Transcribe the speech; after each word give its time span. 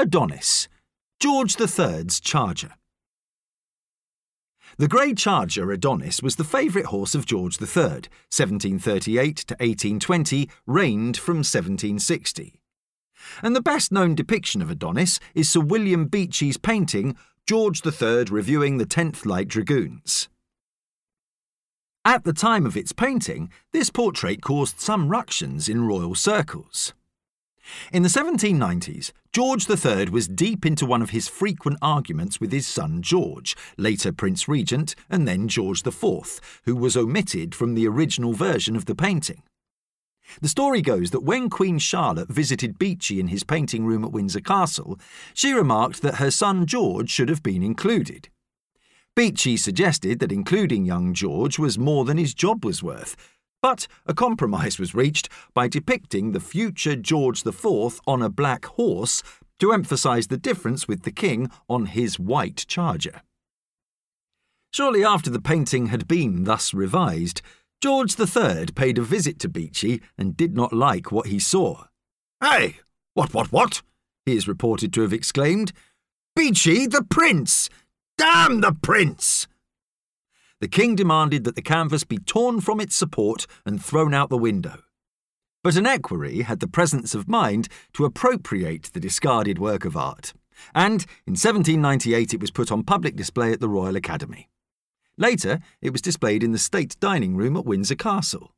Adonis, 0.00 0.68
George 1.18 1.60
III's 1.60 2.20
charger. 2.20 2.74
The 4.76 4.86
grey 4.86 5.12
charger 5.12 5.72
Adonis 5.72 6.22
was 6.22 6.36
the 6.36 6.44
favourite 6.44 6.86
horse 6.86 7.16
of 7.16 7.26
George 7.26 7.60
III, 7.60 8.06
1738 8.30 9.36
to 9.38 9.54
1820, 9.54 10.48
reigned 10.68 11.16
from 11.16 11.38
1760. 11.38 12.60
And 13.42 13.56
the 13.56 13.60
best 13.60 13.90
known 13.90 14.14
depiction 14.14 14.62
of 14.62 14.70
Adonis 14.70 15.18
is 15.34 15.50
Sir 15.50 15.62
William 15.62 16.06
Beechey's 16.06 16.58
painting, 16.58 17.16
George 17.44 17.84
III 17.84 18.26
reviewing 18.30 18.78
the 18.78 18.86
10th 18.86 19.26
Light 19.26 19.48
Dragoons. 19.48 20.28
At 22.04 22.22
the 22.22 22.32
time 22.32 22.66
of 22.66 22.76
its 22.76 22.92
painting, 22.92 23.50
this 23.72 23.90
portrait 23.90 24.42
caused 24.42 24.78
some 24.78 25.08
ructions 25.08 25.68
in 25.68 25.88
royal 25.88 26.14
circles. 26.14 26.94
In 27.92 28.02
the 28.02 28.08
1790s, 28.08 29.12
George 29.32 29.68
III 29.68 30.10
was 30.10 30.28
deep 30.28 30.64
into 30.64 30.86
one 30.86 31.02
of 31.02 31.10
his 31.10 31.28
frequent 31.28 31.78
arguments 31.80 32.40
with 32.40 32.52
his 32.52 32.66
son 32.66 33.02
George, 33.02 33.56
later 33.76 34.12
Prince 34.12 34.48
Regent, 34.48 34.94
and 35.10 35.26
then 35.26 35.48
George 35.48 35.86
IV, 35.86 36.40
who 36.64 36.76
was 36.76 36.96
omitted 36.96 37.54
from 37.54 37.74
the 37.74 37.86
original 37.86 38.32
version 38.32 38.76
of 38.76 38.86
the 38.86 38.94
painting. 38.94 39.42
The 40.42 40.48
story 40.48 40.82
goes 40.82 41.10
that 41.10 41.22
when 41.22 41.48
Queen 41.48 41.78
Charlotte 41.78 42.28
visited 42.28 42.78
Beechey 42.78 43.18
in 43.18 43.28
his 43.28 43.44
painting 43.44 43.86
room 43.86 44.04
at 44.04 44.12
Windsor 44.12 44.40
Castle, 44.40 44.98
she 45.32 45.52
remarked 45.52 46.02
that 46.02 46.16
her 46.16 46.30
son 46.30 46.66
George 46.66 47.10
should 47.10 47.28
have 47.28 47.42
been 47.42 47.62
included. 47.62 48.28
Beechey 49.16 49.58
suggested 49.58 50.20
that 50.20 50.30
including 50.30 50.84
young 50.84 51.14
George 51.14 51.58
was 51.58 51.78
more 51.78 52.04
than 52.04 52.18
his 52.18 52.34
job 52.34 52.64
was 52.64 52.82
worth, 52.82 53.16
but 53.62 53.86
a 54.06 54.14
compromise 54.14 54.78
was 54.78 54.94
reached 54.94 55.28
by 55.54 55.68
depicting 55.68 56.32
the 56.32 56.40
future 56.40 56.96
George 56.96 57.44
IV 57.46 58.00
on 58.06 58.22
a 58.22 58.28
black 58.28 58.66
horse 58.66 59.22
to 59.58 59.72
emphasise 59.72 60.28
the 60.28 60.36
difference 60.36 60.86
with 60.86 61.02
the 61.02 61.10
king 61.10 61.50
on 61.68 61.86
his 61.86 62.18
white 62.18 62.64
charger. 62.68 63.22
Shortly 64.72 65.04
after 65.04 65.30
the 65.30 65.40
painting 65.40 65.86
had 65.86 66.06
been 66.06 66.44
thus 66.44 66.72
revised, 66.72 67.42
George 67.80 68.18
III 68.18 68.66
paid 68.74 68.98
a 68.98 69.02
visit 69.02 69.38
to 69.40 69.48
Beechey 69.48 70.02
and 70.16 70.36
did 70.36 70.54
not 70.54 70.72
like 70.72 71.10
what 71.10 71.26
he 71.26 71.38
saw. 71.38 71.84
Hey, 72.40 72.76
what, 73.14 73.32
what, 73.34 73.50
what? 73.52 73.82
he 74.26 74.36
is 74.36 74.46
reported 74.46 74.92
to 74.92 75.02
have 75.02 75.12
exclaimed. 75.12 75.72
Beechey, 76.38 76.90
the 76.90 77.02
prince! 77.02 77.70
Damn 78.16 78.60
the 78.60 78.72
prince! 78.72 79.48
The 80.60 80.68
king 80.68 80.96
demanded 80.96 81.44
that 81.44 81.54
the 81.54 81.62
canvas 81.62 82.02
be 82.02 82.18
torn 82.18 82.60
from 82.60 82.80
its 82.80 82.96
support 82.96 83.46
and 83.64 83.82
thrown 83.82 84.12
out 84.12 84.28
the 84.28 84.36
window. 84.36 84.82
But 85.62 85.76
an 85.76 85.86
equerry 85.86 86.42
had 86.42 86.58
the 86.58 86.66
presence 86.66 87.14
of 87.14 87.28
mind 87.28 87.68
to 87.92 88.04
appropriate 88.04 88.90
the 88.92 89.00
discarded 89.00 89.58
work 89.58 89.84
of 89.84 89.96
art, 89.96 90.32
and 90.74 91.04
in 91.26 91.34
1798 91.34 92.34
it 92.34 92.40
was 92.40 92.50
put 92.50 92.72
on 92.72 92.82
public 92.82 93.14
display 93.14 93.52
at 93.52 93.60
the 93.60 93.68
Royal 93.68 93.94
Academy. 93.94 94.48
Later, 95.16 95.60
it 95.80 95.90
was 95.90 96.02
displayed 96.02 96.42
in 96.42 96.52
the 96.52 96.58
state 96.58 96.96
dining 97.00 97.36
room 97.36 97.56
at 97.56 97.64
Windsor 97.64 97.96
Castle. 97.96 98.52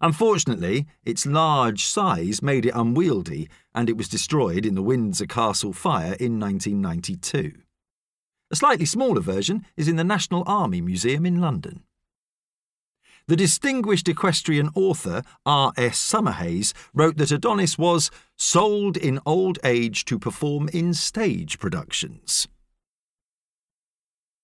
Unfortunately, 0.00 0.86
its 1.04 1.26
large 1.26 1.84
size 1.84 2.42
made 2.42 2.66
it 2.66 2.74
unwieldy, 2.74 3.48
and 3.74 3.88
it 3.88 3.96
was 3.96 4.08
destroyed 4.08 4.64
in 4.64 4.76
the 4.76 4.82
Windsor 4.82 5.26
Castle 5.26 5.72
fire 5.72 6.14
in 6.20 6.38
1992. 6.38 7.54
A 8.50 8.56
slightly 8.56 8.86
smaller 8.86 9.20
version 9.20 9.66
is 9.76 9.88
in 9.88 9.96
the 9.96 10.04
National 10.04 10.42
Army 10.46 10.80
Museum 10.80 11.26
in 11.26 11.40
London. 11.40 11.84
The 13.26 13.36
distinguished 13.36 14.08
equestrian 14.08 14.70
author 14.74 15.22
R.S. 15.44 15.98
Summerhayes 15.98 16.72
wrote 16.94 17.18
that 17.18 17.30
Adonis 17.30 17.76
was 17.76 18.10
sold 18.36 18.96
in 18.96 19.20
old 19.26 19.58
age 19.64 20.06
to 20.06 20.18
perform 20.18 20.70
in 20.72 20.94
stage 20.94 21.58
productions. 21.58 22.48